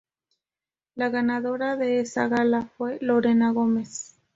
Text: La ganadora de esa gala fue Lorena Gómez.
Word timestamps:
La 0.95 1.09
ganadora 1.09 1.75
de 1.77 1.99
esa 1.99 2.27
gala 2.27 2.65
fue 2.75 2.97
Lorena 3.01 3.51
Gómez. 3.51 4.15